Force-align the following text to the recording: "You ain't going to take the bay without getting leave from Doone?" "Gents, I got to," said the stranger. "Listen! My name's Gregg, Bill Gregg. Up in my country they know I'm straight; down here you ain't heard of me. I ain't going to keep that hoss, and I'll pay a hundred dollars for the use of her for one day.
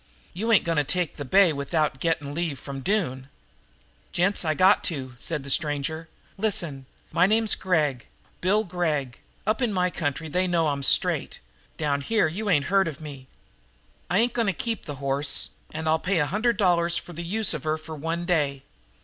"You 0.33 0.51
ain't 0.51 0.65
going 0.65 0.79
to 0.79 0.83
take 0.83 1.17
the 1.17 1.25
bay 1.25 1.53
without 1.53 1.99
getting 1.99 2.33
leave 2.33 2.57
from 2.57 2.79
Doone?" 2.79 3.29
"Gents, 4.11 4.43
I 4.43 4.55
got 4.55 4.83
to," 4.85 5.13
said 5.19 5.43
the 5.43 5.51
stranger. 5.51 6.09
"Listen! 6.39 6.87
My 7.11 7.27
name's 7.27 7.53
Gregg, 7.53 8.07
Bill 8.41 8.63
Gregg. 8.63 9.19
Up 9.45 9.61
in 9.61 9.71
my 9.71 9.91
country 9.91 10.27
they 10.27 10.47
know 10.47 10.69
I'm 10.69 10.81
straight; 10.81 11.39
down 11.77 12.01
here 12.01 12.27
you 12.27 12.49
ain't 12.49 12.65
heard 12.65 12.87
of 12.87 12.99
me. 12.99 13.27
I 14.09 14.17
ain't 14.17 14.33
going 14.33 14.47
to 14.47 14.53
keep 14.53 14.85
that 14.85 14.95
hoss, 14.95 15.51
and 15.69 15.87
I'll 15.87 15.99
pay 15.99 16.17
a 16.17 16.25
hundred 16.25 16.57
dollars 16.57 16.97
for 16.97 17.13
the 17.13 17.23
use 17.23 17.53
of 17.53 17.63
her 17.63 17.77
for 17.77 17.93
one 17.95 18.25
day. 18.25 18.63